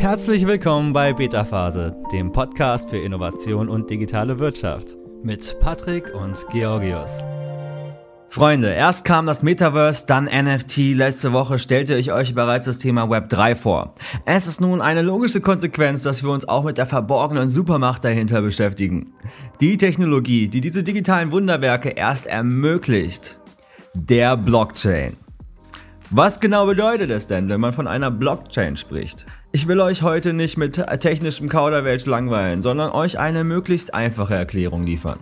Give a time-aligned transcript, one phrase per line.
[0.00, 6.42] Herzlich willkommen bei Beta Phase, dem Podcast für Innovation und digitale Wirtschaft mit Patrick und
[6.50, 7.22] Georgios.
[8.30, 10.94] Freunde, erst kam das Metaverse, dann NFT.
[10.94, 13.94] Letzte Woche stellte ich euch bereits das Thema Web 3 vor.
[14.24, 18.40] Es ist nun eine logische Konsequenz, dass wir uns auch mit der verborgenen Supermacht dahinter
[18.40, 19.12] beschäftigen.
[19.60, 23.38] Die Technologie, die diese digitalen Wunderwerke erst ermöglicht.
[23.92, 25.18] Der Blockchain.
[26.08, 29.26] Was genau bedeutet es denn, wenn man von einer Blockchain spricht?
[29.52, 34.84] Ich will euch heute nicht mit technischem Kauderwelsch langweilen, sondern euch eine möglichst einfache Erklärung
[34.84, 35.18] liefern.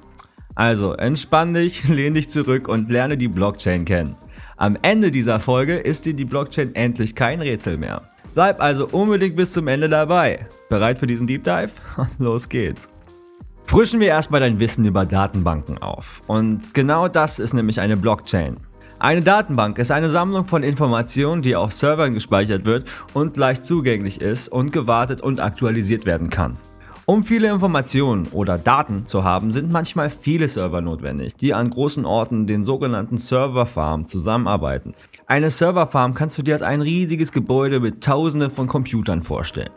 [0.55, 4.17] Also entspann dich, lehn dich zurück und lerne die Blockchain kennen.
[4.59, 8.03] Am Ende dieser Folge ist dir die Blockchain endlich kein Rätsel mehr.
[8.35, 10.47] Bleib also unbedingt bis zum Ende dabei.
[10.69, 11.71] Bereit für diesen Deep Dive?
[12.19, 12.91] Los geht's.
[13.65, 16.21] Frischen wir erstmal dein Wissen über Datenbanken auf.
[16.27, 18.59] Und genau das ist nämlich eine Blockchain.
[19.01, 24.21] Eine Datenbank ist eine Sammlung von Informationen, die auf Servern gespeichert wird und leicht zugänglich
[24.21, 26.59] ist und gewartet und aktualisiert werden kann.
[27.07, 32.05] Um viele Informationen oder Daten zu haben, sind manchmal viele Server notwendig, die an großen
[32.05, 34.95] Orten, den sogenannten Serverfarmen, zusammenarbeiten.
[35.27, 39.71] Eine Serverfarm kannst du dir als ein riesiges Gebäude mit tausenden von Computern vorstellen.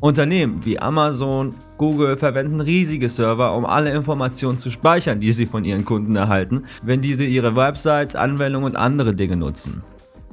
[0.00, 5.64] Unternehmen wie Amazon, Google verwenden riesige Server, um alle Informationen zu speichern, die sie von
[5.64, 9.82] ihren Kunden erhalten, wenn diese ihre Websites, Anwendungen und andere Dinge nutzen.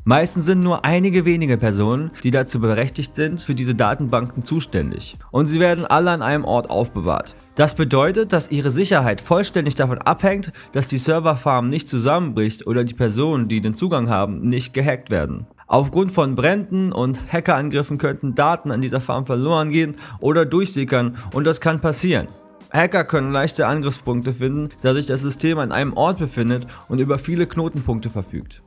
[0.05, 5.17] Meistens sind nur einige wenige Personen, die dazu berechtigt sind, für diese Datenbanken zuständig.
[5.31, 7.35] Und sie werden alle an einem Ort aufbewahrt.
[7.55, 12.95] Das bedeutet, dass ihre Sicherheit vollständig davon abhängt, dass die Serverfarm nicht zusammenbricht oder die
[12.95, 15.47] Personen, die den Zugang haben, nicht gehackt werden.
[15.73, 21.47] Aufgrund von Bränden und Hackerangriffen könnten Daten an dieser Farm verloren gehen oder durchsickern und
[21.47, 22.27] das kann passieren.
[22.71, 27.17] Hacker können leichte Angriffspunkte finden, da sich das System an einem Ort befindet und über
[27.17, 28.61] viele Knotenpunkte verfügt.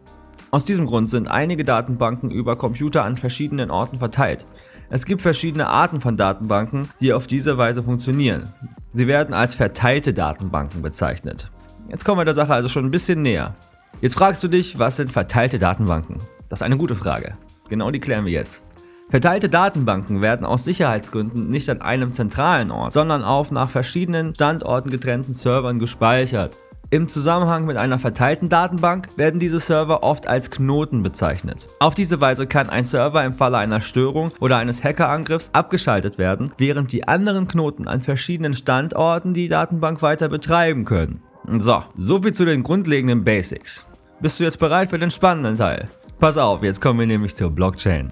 [0.50, 4.44] Aus diesem Grund sind einige Datenbanken über Computer an verschiedenen Orten verteilt.
[4.90, 8.52] Es gibt verschiedene Arten von Datenbanken, die auf diese Weise funktionieren.
[8.90, 11.52] Sie werden als verteilte Datenbanken bezeichnet.
[11.88, 13.54] Jetzt kommen wir der Sache also schon ein bisschen näher.
[14.00, 16.16] Jetzt fragst du dich, was sind verteilte Datenbanken?
[16.48, 17.36] Das ist eine gute Frage.
[17.68, 18.64] Genau die klären wir jetzt.
[19.08, 24.90] Verteilte Datenbanken werden aus Sicherheitsgründen nicht an einem zentralen Ort, sondern auf nach verschiedenen Standorten
[24.90, 26.56] getrennten Servern gespeichert.
[26.90, 31.66] Im Zusammenhang mit einer verteilten Datenbank werden diese Server oft als Knoten bezeichnet.
[31.80, 36.52] Auf diese Weise kann ein Server im Falle einer Störung oder eines Hackerangriffs abgeschaltet werden,
[36.58, 41.22] während die anderen Knoten an verschiedenen Standorten die Datenbank weiter betreiben können.
[41.58, 43.84] So, soviel zu den grundlegenden Basics.
[44.20, 45.88] Bist du jetzt bereit für den spannenden Teil?
[46.18, 48.10] Pass auf, jetzt kommen wir nämlich zur Blockchain.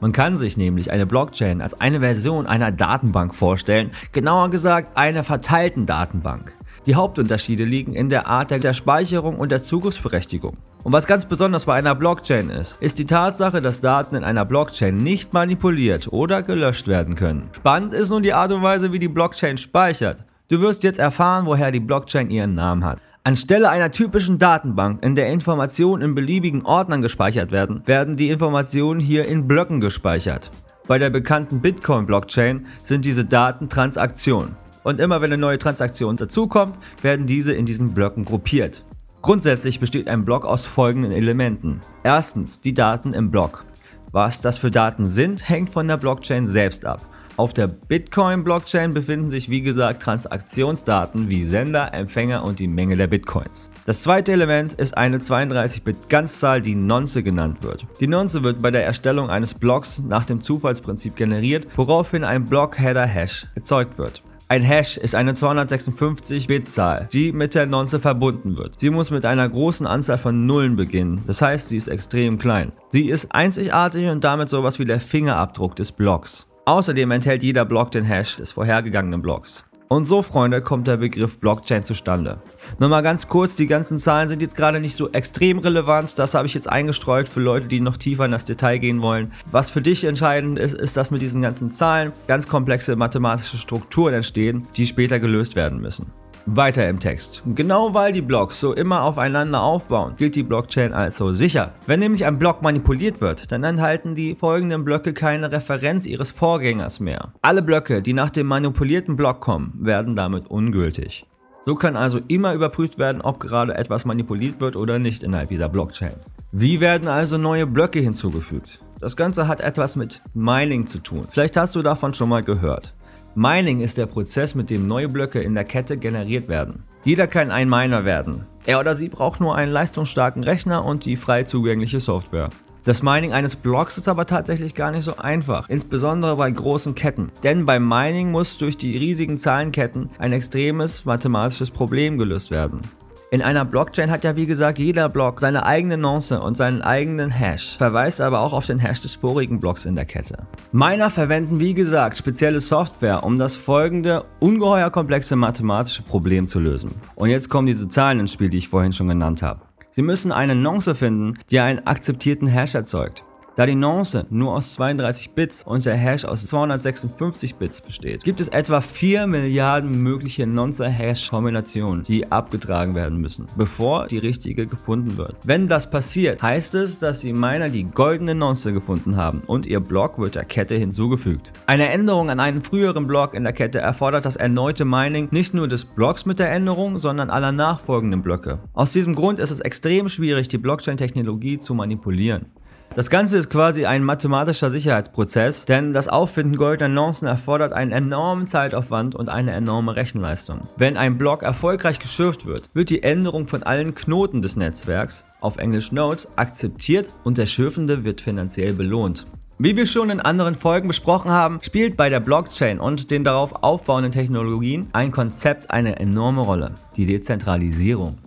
[0.00, 5.22] Man kann sich nämlich eine Blockchain als eine Version einer Datenbank vorstellen, genauer gesagt einer
[5.22, 6.52] verteilten Datenbank.
[6.86, 10.56] Die Hauptunterschiede liegen in der Art der Speicherung und der Zugriffsberechtigung.
[10.82, 14.44] Und was ganz besonders bei einer Blockchain ist, ist die Tatsache, dass Daten in einer
[14.44, 17.50] Blockchain nicht manipuliert oder gelöscht werden können.
[17.52, 20.24] Spannend ist nun die Art und Weise, wie die Blockchain speichert.
[20.48, 23.00] Du wirst jetzt erfahren, woher die Blockchain ihren Namen hat.
[23.26, 29.00] Anstelle einer typischen Datenbank, in der Informationen in beliebigen Ordnern gespeichert werden, werden die Informationen
[29.00, 30.50] hier in Blöcken gespeichert.
[30.86, 34.56] Bei der bekannten Bitcoin-Blockchain sind diese Daten Transaktionen.
[34.82, 38.84] Und immer wenn eine neue Transaktion dazukommt, werden diese in diesen Blöcken gruppiert.
[39.22, 41.80] Grundsätzlich besteht ein Block aus folgenden Elementen.
[42.02, 43.64] Erstens die Daten im Block.
[44.12, 47.00] Was das für Daten sind, hängt von der Blockchain selbst ab.
[47.36, 53.08] Auf der Bitcoin-Blockchain befinden sich wie gesagt Transaktionsdaten wie Sender, Empfänger und die Menge der
[53.08, 53.72] Bitcoins.
[53.86, 57.86] Das zweite Element ist eine 32-Bit-Ganzzahl, die Nonce genannt wird.
[57.98, 63.48] Die Nonce wird bei der Erstellung eines Blocks nach dem Zufallsprinzip generiert, woraufhin ein Block-Header-Hash
[63.56, 64.22] erzeugt wird.
[64.46, 68.78] Ein Hash ist eine 256-Bit-Zahl, die mit der Nonce verbunden wird.
[68.78, 72.70] Sie muss mit einer großen Anzahl von Nullen beginnen, das heißt, sie ist extrem klein.
[72.90, 76.46] Sie ist einzigartig und damit sowas wie der Fingerabdruck des Blocks.
[76.66, 79.64] Außerdem enthält jeder Block den Hash des vorhergegangenen Blocks.
[79.88, 82.40] Und so, Freunde, kommt der Begriff Blockchain zustande.
[82.78, 86.18] Nur mal ganz kurz, die ganzen Zahlen sind jetzt gerade nicht so extrem relevant.
[86.18, 89.32] Das habe ich jetzt eingestreut für Leute, die noch tiefer in das Detail gehen wollen.
[89.50, 94.14] Was für dich entscheidend ist, ist, dass mit diesen ganzen Zahlen ganz komplexe mathematische Strukturen
[94.14, 96.10] entstehen, die später gelöst werden müssen.
[96.46, 97.42] Weiter im Text.
[97.54, 101.72] Genau weil die Blocks so immer aufeinander aufbauen, gilt die Blockchain als so sicher.
[101.86, 107.00] Wenn nämlich ein Block manipuliert wird, dann enthalten die folgenden Blöcke keine Referenz ihres Vorgängers
[107.00, 107.32] mehr.
[107.40, 111.26] Alle Blöcke, die nach dem manipulierten Block kommen, werden damit ungültig.
[111.64, 115.70] So kann also immer überprüft werden, ob gerade etwas manipuliert wird oder nicht innerhalb dieser
[115.70, 116.12] Blockchain.
[116.52, 118.80] Wie werden also neue Blöcke hinzugefügt?
[119.00, 121.26] Das Ganze hat etwas mit Mining zu tun.
[121.30, 122.92] Vielleicht hast du davon schon mal gehört.
[123.36, 126.84] Mining ist der Prozess, mit dem neue Blöcke in der Kette generiert werden.
[127.04, 128.46] Jeder kann ein Miner werden.
[128.64, 132.50] Er oder sie braucht nur einen leistungsstarken Rechner und die frei zugängliche Software.
[132.84, 137.32] Das Mining eines Blocks ist aber tatsächlich gar nicht so einfach, insbesondere bei großen Ketten.
[137.42, 142.82] Denn beim Mining muss durch die riesigen Zahlenketten ein extremes mathematisches Problem gelöst werden.
[143.30, 147.30] In einer Blockchain hat ja wie gesagt jeder Block seine eigene Nonce und seinen eigenen
[147.30, 150.46] Hash, verweist aber auch auf den Hash des vorigen Blocks in der Kette.
[150.72, 156.92] Miner verwenden wie gesagt spezielle Software, um das folgende ungeheuer komplexe mathematische Problem zu lösen.
[157.14, 159.62] Und jetzt kommen diese Zahlen ins Spiel, die ich vorhin schon genannt habe.
[159.90, 163.24] Sie müssen eine Nonce finden, die einen akzeptierten Hash erzeugt.
[163.56, 168.40] Da die Nonce nur aus 32 Bits und der Hash aus 256 Bits besteht, gibt
[168.40, 175.36] es etwa 4 Milliarden mögliche Nonce-Hash-Kombinationen, die abgetragen werden müssen, bevor die richtige gefunden wird.
[175.44, 179.78] Wenn das passiert, heißt es, dass die Miner die goldene Nonce gefunden haben und ihr
[179.78, 181.52] Block wird der Kette hinzugefügt.
[181.66, 185.68] Eine Änderung an einen früheren Block in der Kette erfordert das erneute Mining nicht nur
[185.68, 188.58] des Blocks mit der Änderung, sondern aller nachfolgenden Blöcke.
[188.72, 192.46] Aus diesem Grund ist es extrem schwierig, die Blockchain-Technologie zu manipulieren.
[192.94, 198.46] Das Ganze ist quasi ein mathematischer Sicherheitsprozess, denn das Auffinden goldener Nuancen erfordert einen enormen
[198.46, 200.68] Zeitaufwand und eine enorme Rechenleistung.
[200.76, 205.56] Wenn ein Block erfolgreich geschürft wird, wird die Änderung von allen Knoten des Netzwerks, auf
[205.56, 209.26] Englisch Nodes, akzeptiert und der Schürfende wird finanziell belohnt.
[209.58, 213.62] Wie wir schon in anderen Folgen besprochen haben, spielt bei der Blockchain und den darauf
[213.62, 218.18] aufbauenden Technologien ein Konzept eine enorme Rolle, die Dezentralisierung.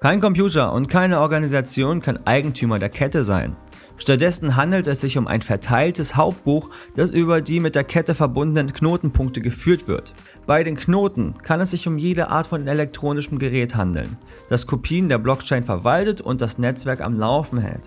[0.00, 3.56] Kein Computer und keine Organisation kann Eigentümer der Kette sein.
[3.96, 8.72] Stattdessen handelt es sich um ein verteiltes Hauptbuch, das über die mit der Kette verbundenen
[8.72, 10.14] Knotenpunkte geführt wird.
[10.46, 14.16] Bei den Knoten kann es sich um jede Art von elektronischem Gerät handeln,
[14.48, 17.82] das Kopien der Blockchain verwaltet und das Netzwerk am Laufen hält.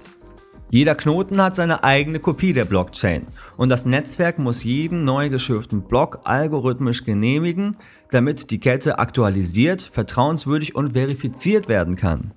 [0.73, 3.27] Jeder Knoten hat seine eigene Kopie der Blockchain
[3.57, 7.75] und das Netzwerk muss jeden neu geschürften Block algorithmisch genehmigen,
[8.09, 12.31] damit die Kette aktualisiert, vertrauenswürdig und verifiziert werden kann.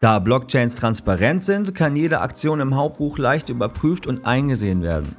[0.00, 5.16] Da Blockchains transparent sind, kann jede Aktion im Hauptbuch leicht überprüft und eingesehen werden.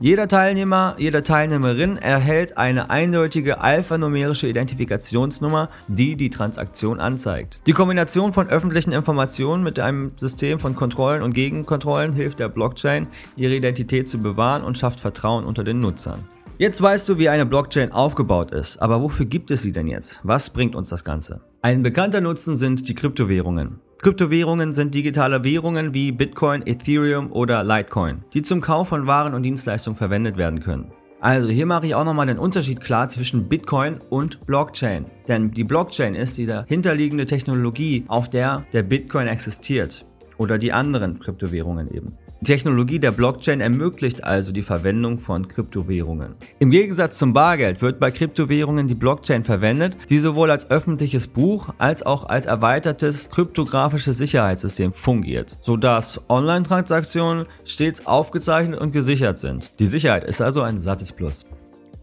[0.00, 7.60] Jeder Teilnehmer, jede Teilnehmerin erhält eine eindeutige alphanumerische Identifikationsnummer, die die Transaktion anzeigt.
[7.66, 13.06] Die Kombination von öffentlichen Informationen mit einem System von Kontrollen und Gegenkontrollen hilft der Blockchain,
[13.36, 16.28] ihre Identität zu bewahren und schafft Vertrauen unter den Nutzern.
[16.58, 20.20] Jetzt weißt du, wie eine Blockchain aufgebaut ist, aber wofür gibt es sie denn jetzt?
[20.24, 21.40] Was bringt uns das Ganze?
[21.62, 23.80] Ein bekannter Nutzen sind die Kryptowährungen.
[24.04, 29.44] Kryptowährungen sind digitale Währungen wie Bitcoin, Ethereum oder Litecoin, die zum Kauf von Waren und
[29.44, 30.92] Dienstleistungen verwendet werden können.
[31.22, 35.06] Also hier mache ich auch nochmal den Unterschied klar zwischen Bitcoin und Blockchain.
[35.26, 40.04] Denn die Blockchain ist die dahinterliegende Technologie, auf der der Bitcoin existiert.
[40.38, 42.18] Oder die anderen Kryptowährungen eben.
[42.40, 46.34] Die Technologie der Blockchain ermöglicht also die Verwendung von Kryptowährungen.
[46.58, 51.70] Im Gegensatz zum Bargeld wird bei Kryptowährungen die Blockchain verwendet, die sowohl als öffentliches Buch
[51.78, 59.70] als auch als erweitertes kryptografisches Sicherheitssystem fungiert, sodass Online-Transaktionen stets aufgezeichnet und gesichert sind.
[59.78, 61.46] Die Sicherheit ist also ein sattes Plus.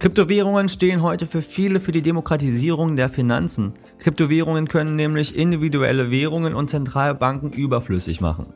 [0.01, 3.73] Kryptowährungen stehen heute für viele für die Demokratisierung der Finanzen.
[3.99, 8.51] Kryptowährungen können nämlich individuelle Währungen und Zentralbanken überflüssig machen.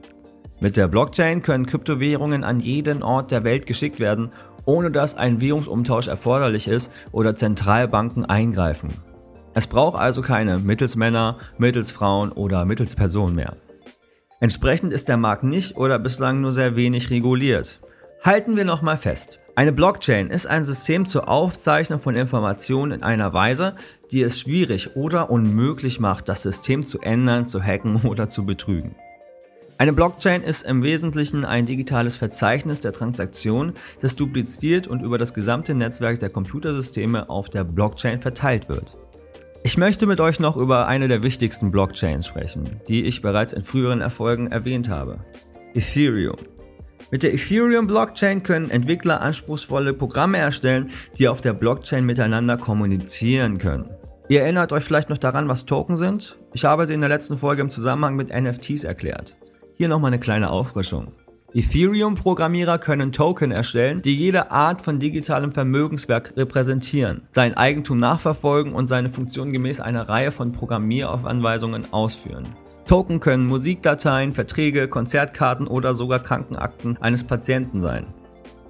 [0.59, 4.31] Mit der Blockchain können Kryptowährungen an jeden Ort der Welt geschickt werden,
[4.65, 8.89] ohne dass ein Währungsumtausch erforderlich ist oder Zentralbanken eingreifen.
[9.53, 13.55] Es braucht also keine Mittelsmänner, Mittelsfrauen oder Mittelspersonen mehr.
[14.39, 17.81] Entsprechend ist der Markt nicht oder bislang nur sehr wenig reguliert.
[18.23, 19.37] Halten wir nochmal fest.
[19.57, 23.75] Eine Blockchain ist ein System zur Aufzeichnung von Informationen in einer Weise,
[24.11, 28.95] die es schwierig oder unmöglich macht, das System zu ändern, zu hacken oder zu betrügen.
[29.77, 35.33] Eine Blockchain ist im Wesentlichen ein digitales Verzeichnis der Transaktionen, das dupliziert und über das
[35.33, 38.97] gesamte Netzwerk der Computersysteme auf der Blockchain verteilt wird.
[39.63, 43.63] Ich möchte mit euch noch über eine der wichtigsten Blockchains sprechen, die ich bereits in
[43.63, 45.19] früheren Erfolgen erwähnt habe.
[45.73, 46.37] Ethereum.
[47.11, 53.57] Mit der Ethereum Blockchain können Entwickler anspruchsvolle Programme erstellen, die auf der Blockchain miteinander kommunizieren
[53.57, 53.89] können.
[54.27, 56.37] Ihr erinnert euch vielleicht noch daran, was Token sind?
[56.53, 59.35] Ich habe sie in der letzten Folge im Zusammenhang mit NFTs erklärt.
[59.75, 61.11] Hier nochmal eine kleine Auffrischung.
[61.53, 68.87] Ethereum-Programmierer können Token erstellen, die jede Art von digitalem Vermögenswerk repräsentieren, sein Eigentum nachverfolgen und
[68.87, 72.49] seine Funktion gemäß einer Reihe von Programmieranweisungen ausführen.
[72.87, 78.05] Token können Musikdateien, Verträge, Konzertkarten oder sogar Krankenakten eines Patienten sein.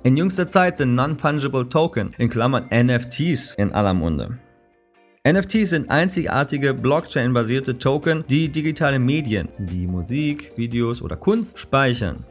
[0.03, 4.39] In jüngster Zeit sind Non-Fungible Token in Klammern NFTs in aller Munde.
[5.27, 12.23] NFTs sind einzigartige Blockchain-basierte Token, die digitale Medien wie Musik, Videos oder Kunst speichern.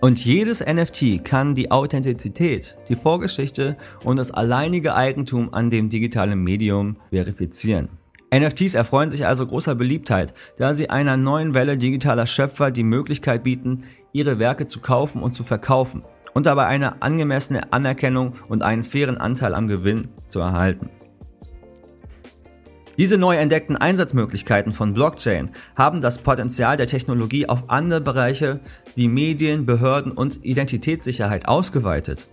[0.00, 6.42] Und jedes NFT kann die Authentizität, die Vorgeschichte und das alleinige Eigentum an dem digitalen
[6.42, 7.88] Medium verifizieren.
[8.38, 13.44] NFTs erfreuen sich also großer Beliebtheit, da sie einer neuen Welle digitaler Schöpfer die Möglichkeit
[13.44, 18.82] bieten, ihre Werke zu kaufen und zu verkaufen und dabei eine angemessene Anerkennung und einen
[18.82, 20.90] fairen Anteil am Gewinn zu erhalten.
[22.96, 28.60] Diese neu entdeckten Einsatzmöglichkeiten von Blockchain haben das Potenzial der Technologie auf andere Bereiche
[28.94, 32.28] wie Medien, Behörden und Identitätssicherheit ausgeweitet.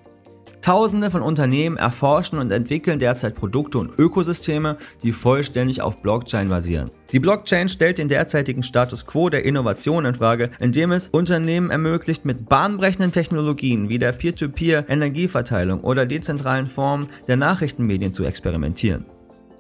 [0.62, 6.92] Tausende von Unternehmen erforschen und entwickeln derzeit Produkte und Ökosysteme, die vollständig auf Blockchain basieren.
[7.12, 12.26] Die Blockchain stellt den derzeitigen Status quo der Innovation in Frage, indem es Unternehmen ermöglicht,
[12.26, 19.06] mit bahnbrechenden Technologien wie der Peer-to-Peer-Energieverteilung oder dezentralen Formen der Nachrichtenmedien zu experimentieren.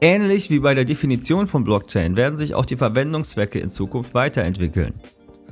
[0.01, 4.93] Ähnlich wie bei der Definition von Blockchain werden sich auch die Verwendungszwecke in Zukunft weiterentwickeln.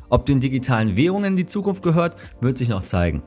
[0.09, 3.21] Ob den digitalen Währungen die Zukunft gehört, wird sich noch zeigen.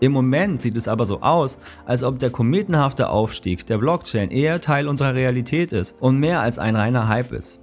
[0.00, 4.60] Im Moment sieht es aber so aus, als ob der kometenhafte Aufstieg der Blockchain eher
[4.60, 7.60] Teil unserer Realität ist und mehr als ein reiner Hype ist.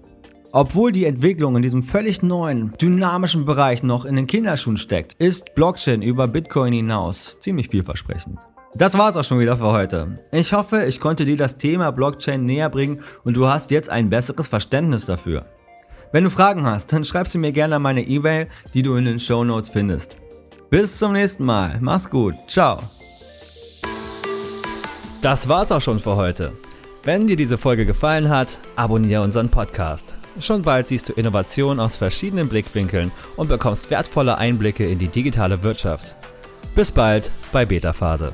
[0.52, 5.56] Obwohl die Entwicklung in diesem völlig neuen, dynamischen Bereich noch in den Kinderschuhen steckt, ist
[5.56, 8.38] Blockchain über Bitcoin hinaus ziemlich vielversprechend.
[8.76, 10.20] Das war's auch schon wieder für heute.
[10.32, 14.10] Ich hoffe, ich konnte dir das Thema Blockchain näher bringen und du hast jetzt ein
[14.10, 15.46] besseres Verständnis dafür.
[16.12, 19.06] Wenn du Fragen hast, dann schreib sie mir gerne an meine E-Mail, die du in
[19.06, 20.16] den Show Notes findest.
[20.70, 21.78] Bis zum nächsten Mal.
[21.82, 22.36] Mach's gut.
[22.48, 22.80] Ciao.
[25.22, 26.54] Das war's auch schon für heute.
[27.04, 30.14] Wenn dir diese Folge gefallen hat, abonniere unseren Podcast.
[30.42, 35.64] Schon bald siehst du Innovationen aus verschiedenen Blickwinkeln und bekommst wertvolle Einblicke in die digitale
[35.64, 36.16] Wirtschaft.
[36.76, 38.34] Bis bald bei Beta Phase.